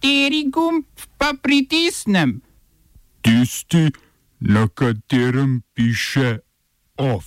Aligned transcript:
Kateri 0.00 0.48
gumb 0.50 0.84
pa 1.18 1.34
pritisnem? 1.42 2.40
Tisti, 3.20 3.90
na 4.40 4.68
katerem 4.68 5.62
piše 5.74 6.38
OF. 6.96 7.24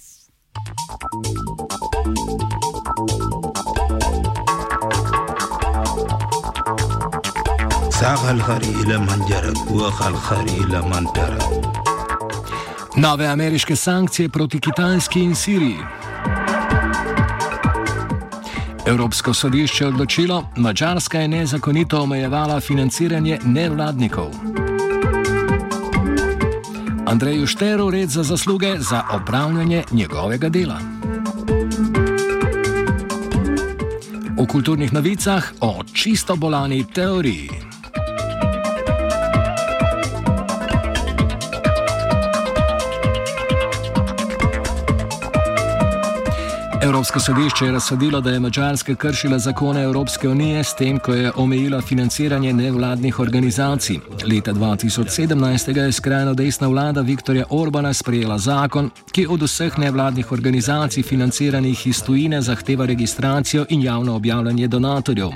Nove 12.97 13.27
ameriške 13.27 13.75
sankcije 13.75 14.29
proti 14.29 14.59
Kitajski 14.59 15.19
in 15.19 15.35
Siriji. 15.35 16.02
Evropsko 18.85 19.33
sodišče 19.33 19.87
odločilo, 19.87 20.43
Mačarska 20.57 21.19
je 21.19 21.27
nezakonito 21.27 22.01
omejevala 22.01 22.59
financiranje 22.59 23.39
nevladnikov. 23.45 24.31
Andreju 27.07 27.47
Šteru 27.47 27.89
red 27.89 28.09
za 28.09 28.23
zasluge 28.23 28.75
za 28.79 29.03
opravljanje 29.11 29.83
njegovega 29.91 30.49
dela. 30.49 30.79
V 34.37 34.47
kulturnih 34.47 34.93
novicah 34.93 35.51
o 35.61 35.83
čisto 35.93 36.35
bolani 36.35 36.83
teoriji. 36.93 37.72
Evropsko 46.83 47.19
sodišče 47.19 47.65
je 47.65 47.71
razsodilo, 47.71 48.21
da 48.21 48.29
je 48.29 48.39
Mačarska 48.39 48.95
kršila 48.95 49.39
zakone 49.39 49.83
Evropske 49.83 50.29
unije 50.29 50.63
s 50.63 50.75
tem, 50.75 50.99
ko 50.99 51.13
je 51.13 51.31
omejila 51.35 51.81
financiranje 51.81 52.53
nevladnih 52.53 53.19
organizacij. 53.19 53.99
Leta 54.27 54.53
2017 54.53 55.77
je 55.77 55.91
skrajno 55.91 56.33
desna 56.33 56.67
vlada 56.67 57.01
Viktorja 57.01 57.45
Orbana 57.49 57.93
sprejela 57.93 58.37
zakon, 58.37 58.89
ki 59.11 59.27
od 59.29 59.41
vseh 59.41 59.77
nevladnih 59.77 60.31
organizacij 60.31 61.03
financiranih 61.03 61.87
iz 61.87 62.03
tujine 62.03 62.41
zahteva 62.41 62.85
registracijo 62.85 63.65
in 63.69 63.81
javno 63.81 64.15
objavljanje 64.15 64.67
donatorjev. 64.67 65.29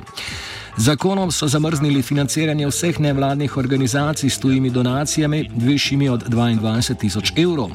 Zakonom 0.78 1.32
so 1.32 1.48
zamrznili 1.48 2.02
financiranje 2.02 2.68
vseh 2.68 3.00
nevladnih 3.00 3.58
organizacij 3.58 4.30
s 4.30 4.40
tujimi 4.40 4.70
donacijami, 4.70 5.50
višjimi 5.56 6.10
od 6.10 6.30
22 6.30 6.96
tisoč 6.96 7.32
evrov. 7.38 7.70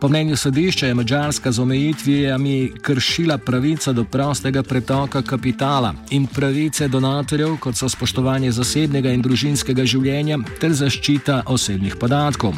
Po 0.00 0.08
mnenju 0.08 0.36
sodišča 0.36 0.86
je 0.86 0.94
Mačarska 0.94 1.52
z 1.52 1.60
omejitvijami 1.60 2.72
kršila 2.82 3.38
pravico 3.38 3.92
do 3.92 4.04
prostega 4.04 4.62
pretoka 4.62 5.22
kapitala 5.22 5.94
in 6.10 6.26
pravice 6.26 6.88
donatorjev, 6.88 7.56
kot 7.60 7.76
so 7.76 7.88
spoštovanje 7.88 8.52
zasebnega 8.52 9.10
in 9.10 9.22
družinskega 9.22 9.84
življenja 9.84 10.38
ter 10.60 10.72
zaščita 10.72 11.42
osebnih 11.46 11.96
podatkov. 12.00 12.54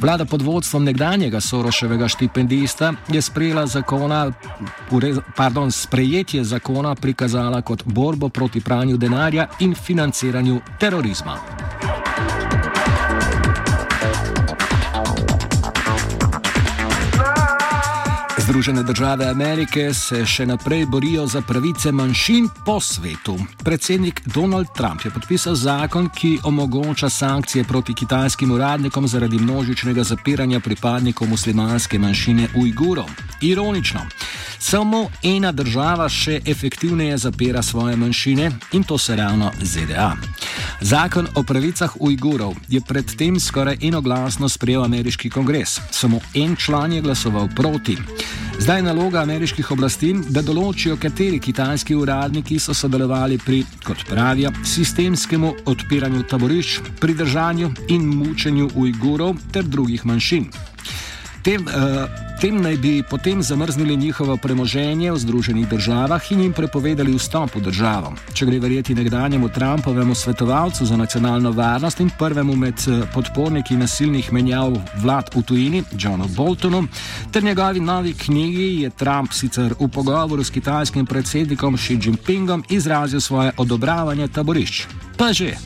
Vlada 0.00 0.24
pod 0.24 0.42
vodstvom 0.42 0.84
nekdanjega 0.84 1.40
Soroševega 1.40 2.08
štipendista 2.08 2.92
je 3.08 3.22
zakona, 3.66 4.32
pardon, 5.36 5.70
sprejetje 5.70 6.44
zakona 6.44 6.94
prikazala 6.94 7.62
kot 7.62 7.82
borbo 7.84 8.28
proti 8.28 8.60
pranju 8.60 8.96
denarja 8.96 9.48
in 9.60 9.74
financiranju 9.74 10.60
terorizma. 10.80 11.57
Združene 18.48 18.82
države 18.82 19.26
Amerike 19.28 19.94
se 19.94 20.22
še 20.26 20.46
naprej 20.46 20.86
borijo 20.86 21.26
za 21.26 21.42
pravice 21.44 21.92
manjšin 21.92 22.48
po 22.64 22.80
svetu. 22.80 23.36
Predsednik 23.64 24.22
Donald 24.24 24.66
Trump 24.76 25.04
je 25.04 25.10
podpisal 25.10 25.54
zakon, 25.54 26.08
ki 26.08 26.38
omogoča 26.44 27.10
sankcije 27.10 27.64
proti 27.64 27.94
kitajskim 27.94 28.50
uradnikom 28.50 29.08
zaradi 29.08 29.38
množičnega 29.38 30.04
zapiranja 30.04 30.60
pripadnikov 30.60 31.28
muslimanske 31.28 31.98
manjšine 31.98 32.48
Ujgurov. 32.56 33.10
Ironično. 33.40 34.00
Samo 34.58 35.10
ena 35.22 35.52
država 35.52 36.08
še 36.08 36.40
efektivneje 36.46 37.18
zapira 37.18 37.62
svoje 37.62 37.96
manjšine 37.96 38.50
in 38.72 38.84
to 38.84 38.98
se 38.98 39.16
ravno 39.16 39.52
ZDA. 39.60 40.14
Zakon 40.80 41.26
o 41.34 41.42
pravicah 41.42 41.90
Ujgurov 42.00 42.54
je 42.68 42.80
predtem 42.80 43.40
skoraj 43.40 43.76
enoglasno 43.82 44.48
sprejel 44.48 44.84
ameriški 44.84 45.30
kongres. 45.30 45.80
Samo 45.90 46.20
en 46.34 46.56
član 46.56 46.92
je 46.92 47.00
glasoval 47.02 47.48
proti. 47.56 47.96
Zdaj 48.58 48.78
je 48.78 48.82
naloga 48.82 49.22
ameriških 49.22 49.70
oblasti, 49.70 50.14
da 50.28 50.42
določijo, 50.42 50.96
kateri 50.96 51.38
kitajski 51.38 51.94
uradniki 51.94 52.58
so 52.58 52.74
sodelovali 52.74 53.38
pri, 53.38 53.64
kot 53.86 54.04
pravijo, 54.08 54.52
sistemskemu 54.64 55.52
odpiranju 55.66 56.22
taborišč, 56.22 56.80
pridržanju 57.00 57.72
in 57.88 58.06
mučenju 58.06 58.70
Ujgurov 58.74 59.34
ter 59.52 59.64
drugih 59.64 60.06
manjšin. 60.06 60.50
Tem, 61.42 61.66
uh, 61.66 62.27
tem 62.40 62.60
naj 62.62 62.76
bi 62.76 63.02
potem 63.02 63.42
zamrznili 63.42 63.96
njihovo 63.96 64.36
premoženje 64.36 65.12
v 65.12 65.18
Združenih 65.18 65.68
državah 65.68 66.32
in 66.32 66.40
jim 66.40 66.52
prepovedali 66.52 67.14
vstop 67.18 67.54
v 67.54 67.60
državo. 67.60 68.12
Če 68.32 68.46
gre 68.46 68.60
verjeti 68.62 68.94
nekdanjemu 68.94 69.48
Trumpovemu 69.48 70.14
svetovalcu 70.14 70.86
za 70.86 70.96
nacionalno 70.96 71.50
varnost 71.52 72.00
in 72.00 72.10
prvemu 72.18 72.56
med 72.56 72.74
eh, 72.86 73.02
podporniki 73.14 73.76
nasilnih 73.76 74.32
menjav 74.32 74.76
vlad 75.02 75.30
v 75.34 75.42
tujini, 75.42 75.82
Johnu 75.98 76.28
Boltonu, 76.36 76.84
ter 77.32 77.44
njegovi 77.44 77.80
novi 77.80 78.14
knjigi, 78.14 78.82
je 78.82 78.90
Trump 78.90 79.32
sicer 79.32 79.74
v 79.80 79.88
pogovoru 79.88 80.44
s 80.44 80.50
kitajskim 80.50 81.06
predsednikom 81.06 81.76
Xi 81.76 81.98
Jinpingom 82.02 82.64
izrazil 82.68 83.20
svoje 83.20 83.52
odobravanje 83.56 84.28
taborišč. 84.28 84.86
Pa 85.16 85.32
že. 85.32 85.56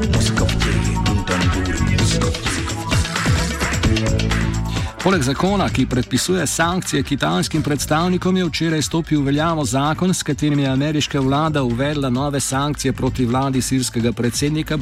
Muzika 0.00 0.44
v 0.44 0.54
tegi, 0.64 0.94
dun 1.04 2.59
Poleg 5.00 5.22
zakona, 5.22 5.68
ki 5.68 5.86
predpisuje 5.86 6.46
sankcije 6.46 7.02
kitajskim 7.02 7.62
predstavnikom, 7.62 8.36
je 8.36 8.44
včeraj 8.44 8.82
stopil 8.82 9.20
v 9.20 9.24
veljavo 9.24 9.64
zakon, 9.64 10.14
s 10.14 10.22
katerim 10.22 10.58
je 10.58 10.68
ameriška 10.68 11.20
vlada 11.20 11.62
uvedla 11.62 12.10
nove 12.10 12.40
sankcije 12.40 12.92
proti 12.92 13.26
vladi 13.26 13.62
sirskega 13.62 14.12
predsednika 14.12 14.76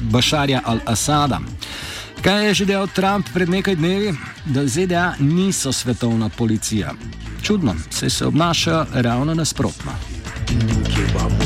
Bašarja 0.00 0.60
al-Assada. 0.64 1.40
Kaj 2.22 2.46
je 2.46 2.54
že 2.54 2.64
dejal 2.64 2.86
Trump 2.86 3.26
pred 3.34 3.48
nekaj 3.48 3.76
dnevi? 3.76 4.12
Da 4.44 4.66
ZDA 4.66 5.14
niso 5.18 5.72
svetovna 5.72 6.28
policija. 6.28 6.92
Čudno, 7.42 7.74
se 7.90 8.10
se 8.10 8.26
obnašajo 8.26 8.86
ravno 8.92 9.34
nasprotno. 9.34 9.92
Kje 10.94 11.08
pa 11.14 11.22
muzika 11.22 11.37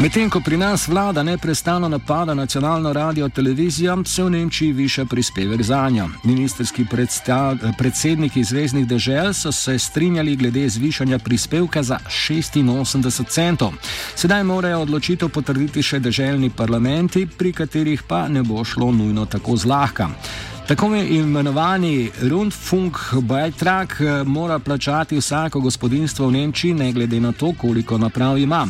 Medtem 0.00 0.30
ko 0.32 0.40
pri 0.40 0.56
nas 0.56 0.88
vlada 0.88 1.22
neprestano 1.22 1.88
napada 1.88 2.34
nacionalno 2.34 2.92
radio 2.92 3.28
televizijo, 3.28 3.98
se 4.06 4.22
v 4.24 4.30
Nemčiji 4.30 4.72
viša 4.72 5.04
prispevek 5.04 5.62
za 5.62 5.88
njo. 5.90 6.08
Ministerski 6.24 6.86
predsedniki 7.78 8.44
zvezdnih 8.44 8.86
dežel 8.88 9.34
so 9.34 9.52
se 9.52 9.78
strinjali 9.78 10.36
glede 10.36 10.68
zvišanja 10.68 11.18
prispevka 11.18 11.82
za 11.82 11.98
86 12.08 13.28
centov. 13.28 13.72
Sedaj 14.14 14.44
morajo 14.44 14.80
odločitev 14.80 15.28
potrditi 15.28 15.82
še 15.82 16.00
deželni 16.00 16.50
parlamenti, 16.50 17.26
pri 17.26 17.52
katerih 17.52 18.02
pa 18.02 18.28
ne 18.28 18.42
bo 18.42 18.64
šlo 18.64 18.92
nujno 18.92 19.26
tako 19.26 19.56
zlahka. 19.56 20.08
Tako 20.70 20.94
imenovani 20.94 22.10
Rundfunk-Beitrag 22.22 23.88
eh, 24.00 24.24
mora 24.24 24.58
plačati 24.58 25.16
vsako 25.16 25.60
gospodinstvo 25.60 26.26
v 26.26 26.32
Nemčiji, 26.32 26.74
ne 26.74 26.92
glede 26.92 27.20
na 27.20 27.32
to, 27.32 27.52
koliko 27.58 27.98
naprav 27.98 28.38
ima. 28.38 28.66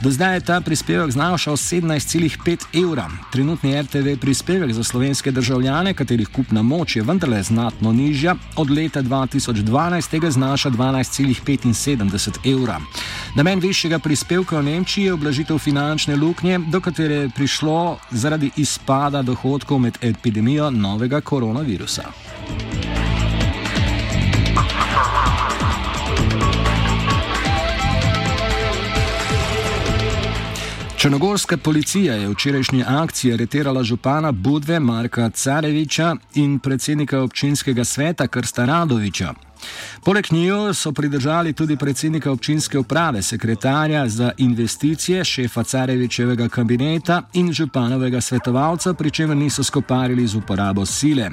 Do 0.00 0.10
zdaj 0.10 0.34
je 0.34 0.40
ta 0.40 0.60
prispevek 0.60 1.10
znašal 1.10 1.56
17,5 1.56 2.84
evra. 2.84 3.08
Trenutni 3.32 3.82
RTV 3.82 4.20
prispevek 4.20 4.72
za 4.72 4.84
slovenske 4.84 5.30
državljane, 5.30 5.94
katerih 5.94 6.28
kupna 6.28 6.62
moč 6.62 6.96
je 6.96 7.02
vendarle 7.02 7.42
znatno 7.42 7.92
nižja, 7.92 8.34
od 8.56 8.70
leta 8.70 9.02
2012 9.02 10.30
znaša 10.30 10.70
12,75 10.70 12.52
evra. 12.52 12.80
Namen 13.34 13.60
višjega 13.60 13.98
prispevka 13.98 14.58
v 14.58 14.62
Nemčiji 14.62 15.04
je 15.04 15.12
oblažitev 15.12 15.58
finančne 15.58 16.16
luknje, 16.16 16.58
do 16.58 16.80
katere 16.80 17.14
je 17.14 17.28
prišlo 17.28 17.98
zaradi 18.10 18.50
izpada 18.56 19.22
dohodkov 19.22 19.78
med 19.78 19.98
epidemijo 20.02 20.70
novega 20.70 21.20
koronavirusa. 21.38 22.02
Črnogorska 30.96 31.56
policija 31.56 32.14
je 32.14 32.28
včerajšnji 32.28 32.84
akciji 32.86 33.32
areterala 33.32 33.82
župana 33.82 34.32
Budve 34.32 34.80
Marka 34.80 35.30
Careviča 35.30 36.16
in 36.34 36.58
predsednika 36.58 37.20
občinskega 37.22 37.84
sveta 37.84 38.26
Krsta 38.26 38.64
Radoviča. 38.64 39.34
Poleg 40.04 40.26
njiju 40.30 40.74
so 40.74 40.92
pridržali 40.92 41.52
tudi 41.52 41.76
predsednika 41.76 42.32
občinske 42.32 42.78
uprave, 42.78 43.22
sekretarja 43.22 44.08
za 44.08 44.32
investicije, 44.36 45.24
šefa 45.24 45.64
Carevičevega 45.64 46.48
kabineta 46.48 47.22
in 47.32 47.52
županovega 47.52 48.20
svetovalca, 48.20 48.94
pri 48.94 49.10
čemer 49.10 49.36
niso 49.36 49.64
skoparili 49.64 50.26
z 50.26 50.36
uporabo 50.36 50.86
sile. 50.86 51.30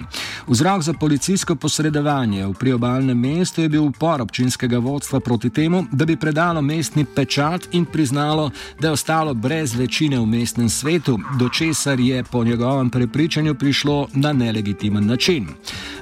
Vzrok 0.48 0.82
za 0.82 0.94
policijsko 0.94 1.56
posredovanje 1.56 2.46
v 2.46 2.54
priobalnem 2.54 3.20
mestu 3.20 3.62
je 3.62 3.70
bil 3.70 3.84
upor 3.84 4.22
občinskega 4.22 4.78
vodstva 4.78 5.20
proti 5.20 5.50
temu, 5.50 5.86
da 5.92 6.06
bi 6.06 6.16
predalo 6.16 6.62
mestni 6.62 7.06
pečat 7.06 7.68
in 7.72 7.86
priznalo, 7.86 8.52
da 8.80 8.88
je 8.88 8.92
ostalo 8.92 9.34
brez 9.34 9.76
večine 9.76 10.20
v 10.20 10.26
mestnem 10.26 10.70
svetu, 10.70 11.20
do 11.40 11.50
česar 11.50 12.00
je 12.00 12.24
po 12.24 12.44
njegovem 12.44 12.90
prepričanju 12.90 13.56
prišlo 13.56 14.08
na 14.14 14.34
nelegitimen 14.34 15.06
način. 15.06 15.48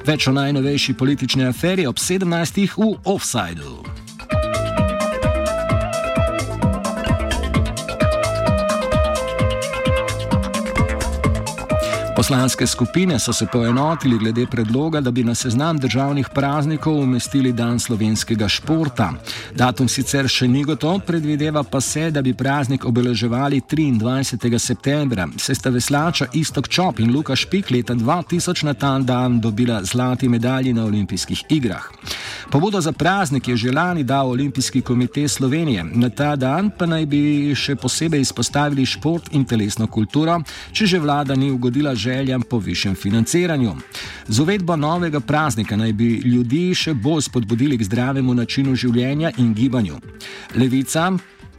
Več 0.05 0.27
o 0.27 0.31
najnovejši 0.31 0.93
politični 0.93 1.45
aferi 1.45 1.85
ob 1.87 1.99
17. 2.13 2.67
v 2.77 2.99
Offsideu. 3.03 3.81
Poslanske 12.23 12.67
skupine 12.67 13.19
so 13.19 13.33
se 13.33 13.45
poenotili 13.51 14.17
glede 14.17 14.45
predloga, 14.47 15.01
da 15.01 15.11
bi 15.11 15.23
na 15.23 15.35
seznam 15.35 15.77
državnih 15.77 16.27
praznikov 16.33 16.99
umestili 16.99 17.51
Dan 17.51 17.79
slovenskega 17.79 18.47
športa. 18.47 19.09
Datum 19.55 19.89
sicer 19.91 20.29
še 20.31 20.47
ni 20.47 20.63
gotov, 20.63 21.01
predvideva 21.03 21.63
pa 21.63 21.81
se, 21.81 22.05
da 22.11 22.21
bi 22.21 22.33
praznik 22.33 22.85
obeleževali 22.85 23.59
23. 23.61 24.59
septembra. 24.59 25.27
Se 25.37 25.55
sta 25.55 25.69
veslača 25.69 26.29
Istok 26.33 26.69
Čop 26.69 26.99
in 26.99 27.11
Luka 27.11 27.35
Špik 27.35 27.71
leta 27.71 27.93
2000 27.93 28.63
na 28.63 28.73
ta 28.73 28.99
dan 28.99 29.41
dobila 29.41 29.83
zlati 29.83 30.29
medalji 30.29 30.73
na 30.73 30.85
olimpijskih 30.85 31.43
igrah. 31.49 31.91
Pobudo 32.53 32.81
za 32.81 32.91
praznik 32.91 33.47
je 33.47 33.57
že 33.57 33.71
lani 33.71 34.03
dal 34.03 34.29
Olimpijski 34.29 34.81
komitej 34.81 35.27
Slovenije. 35.27 35.83
Na 35.83 36.09
ta 36.09 36.35
dan 36.35 36.69
pa 36.69 36.85
naj 36.85 37.05
bi 37.09 37.49
še 37.57 37.73
posebej 37.75 38.21
izpostavili 38.21 38.85
šport 38.85 39.33
in 39.33 39.41
telesno 39.45 39.87
kulturo, 39.89 40.37
če 40.69 40.85
že 40.85 40.99
vlada 41.01 41.33
ni 41.33 41.49
ugodila 41.49 41.95
željam 41.95 42.45
po 42.45 42.59
višjem 42.61 42.93
financiranju. 42.95 43.73
Z 44.27 44.39
uvedbo 44.39 44.75
novega 44.75 45.19
praznika 45.19 45.75
naj 45.75 45.93
bi 45.93 46.21
ljudi 46.21 46.75
še 46.77 46.93
bolj 46.93 47.25
spodbudili 47.25 47.77
k 47.77 47.89
zdravemu 47.89 48.33
načinu 48.33 48.75
življenja 48.75 49.33
in 49.37 49.53
gibanju. 49.57 49.97
Levica 50.53 51.09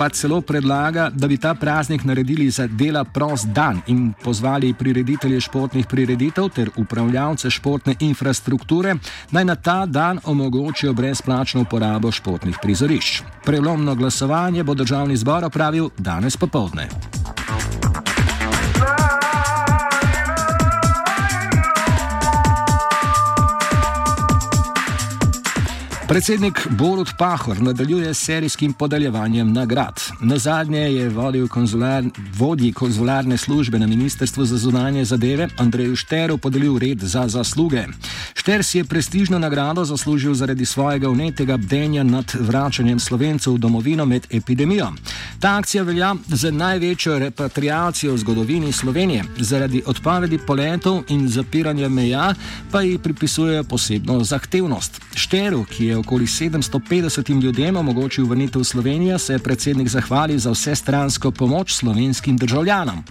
pa 0.05 0.09
celo 0.11 0.41
predlaga, 0.41 1.09
da 1.15 1.29
bi 1.29 1.37
ta 1.41 1.55
praznik 1.55 2.05
naredili 2.05 2.51
za 2.51 2.67
dela 2.67 3.05
prost 3.05 3.47
dan 3.47 3.81
in 3.87 4.13
pozvali 4.25 4.75
prireditelje 4.75 5.41
športnih 5.41 5.87
prireditev 5.87 6.49
ter 6.49 6.71
upravljavce 6.77 7.51
športne 7.51 7.95
infrastrukture, 8.01 8.95
naj 9.31 9.45
na 9.45 9.55
ta 9.57 9.87
dan 9.87 10.21
omogočijo 10.25 10.93
brezplačno 10.93 11.61
uporabo 11.61 12.13
športnih 12.13 12.59
prizorišč. 12.63 13.23
Prelomno 13.45 13.95
glasovanje 13.95 14.65
bo 14.65 14.75
državni 14.75 15.17
zbor 15.17 15.45
opravil 15.45 15.89
danes 15.99 16.37
popovdne. 16.37 16.89
Predsednik 26.15 26.69
Borut 26.71 27.09
Pahor 27.19 27.63
nadaljuje 27.63 28.15
s 28.15 28.25
serijskim 28.25 28.73
podeljevanjem 28.73 29.53
nagrad. 29.53 30.01
Na 30.21 30.39
zadnje 30.39 30.79
je 30.79 31.09
vodil 31.09 31.49
konzular, 31.49 32.05
vodji 32.39 32.73
konzularne 32.73 33.37
službe 33.37 33.79
na 33.79 33.87
Ministrstvu 33.87 34.45
za 34.45 34.57
zunanje 34.57 35.05
zadeve 35.05 35.49
Andreju 35.59 35.97
Šteru 35.97 36.39
podelil 36.39 36.79
red 36.79 37.01
za 37.03 37.29
zasluge. 37.29 37.87
Šter 38.35 38.63
si 38.65 38.79
je 38.79 38.85
prestižno 38.85 39.39
nagrado 39.39 39.85
zaslužil 39.85 40.35
zaradi 40.35 40.67
svojega 40.67 41.09
unetega 41.09 41.57
bdenja 41.57 42.03
nad 42.03 42.33
vračanjem 42.41 43.01
slovencev 43.01 43.55
v 43.55 43.59
domovino 43.59 44.07
med 44.07 44.27
epidemijo. 44.31 44.93
Ta 45.41 45.57
akcija 45.59 45.83
velja 45.83 46.15
za 46.29 46.51
največjo 46.51 47.19
repatriacijo 47.19 48.15
v 48.15 48.19
zgodovini 48.19 48.73
Slovenije. 48.73 49.25
Zaradi 49.39 49.83
odpovedi 49.87 50.39
poletov 50.39 51.03
in 51.09 51.29
zapiranja 51.29 51.89
meja 51.89 52.35
pa 52.73 52.83
ji 52.83 52.99
pripisujejo 52.99 53.65
posebno 53.65 54.25
zahtevnost. 54.25 55.01
Šteru, 55.15 55.65
ki 55.65 55.87
je 55.87 56.04
okoli 56.05 56.27
750 56.27 57.43
ljudem 57.43 57.77
omogočil 57.77 58.27
vrnitev 58.27 58.61
v 58.61 58.65
Slovenijo, 58.65 59.19
se 59.19 59.33
je 59.33 59.39
predsednik 59.39 59.89
zahvalil 59.89 60.39
za 60.39 60.51
vse 60.51 60.77
stransko 60.77 61.31
pomoč 61.31 61.75
slovenskim 61.75 62.37
državljanom. 62.37 63.05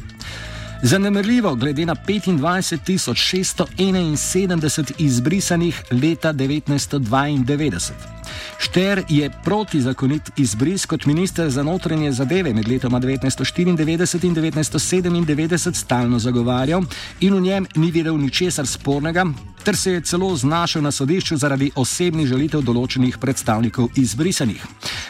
Zanemrljivo, 0.84 1.56
glede 1.56 1.86
na 1.86 1.96
25.671 1.96 4.92
izbrisanih 4.98 5.84
leta 5.92 6.34
1992. 6.34 8.23
Šter 8.58 9.04
je 9.10 9.30
protizakonit 9.44 10.32
izbris 10.38 10.86
kot 10.86 11.06
minister 11.06 11.50
za 11.50 11.64
notranje 11.64 12.12
zadeve 12.12 12.54
med 12.54 12.68
letoma 12.68 13.00
1994 13.00 15.16
in 15.16 15.26
1997 15.26 15.74
stalno 15.74 16.20
zagovarjal 16.20 16.84
in 17.20 17.34
v 17.34 17.42
njem 17.42 17.68
ni 17.76 17.92
videl 17.92 18.18
ničesar 18.18 18.68
spornega, 18.68 19.26
ter 19.64 19.78
se 19.78 19.92
je 19.92 20.02
celo 20.02 20.36
znašel 20.36 20.82
na 20.82 20.92
sodišču 20.92 21.38
zaradi 21.38 21.72
osebnih 21.76 22.28
želitev 22.28 22.62
določenih 22.62 23.18
predstavnikov 23.18 23.90
izbrisanih. 23.96 24.66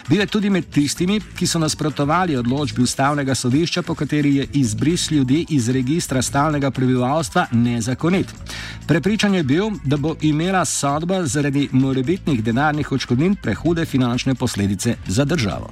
Bil 0.09 0.19
je 0.19 0.27
tudi 0.27 0.49
med 0.49 0.69
tistimi, 0.69 1.19
ki 1.37 1.47
so 1.47 1.59
nasprotovali 1.59 2.37
odločbi 2.37 2.83
ustavnega 2.83 3.35
sodišča, 3.35 3.81
po 3.81 3.95
kateri 3.95 4.35
je 4.35 4.47
izbris 4.53 5.11
ljudi 5.11 5.45
iz 5.49 5.69
registra 5.69 6.21
stalnega 6.21 6.71
prebivalstva 6.71 7.47
nezakonit. 7.51 8.33
Prepričan 8.87 9.35
je 9.35 9.43
bil, 9.43 9.69
da 9.83 9.97
bo 9.97 10.15
imela 10.21 10.65
sodba 10.65 11.25
zaradi 11.25 11.69
morebitnih 11.71 12.43
denarnih 12.43 12.91
odškodnin 13.03 13.35
prehude 13.35 13.85
finančne 13.85 14.35
posledice 14.35 14.95
za 15.07 15.25
državo. 15.25 15.67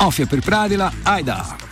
Of 0.00 0.18
je 0.18 0.26
pripravila 0.26 0.90
Aida. 1.04 1.67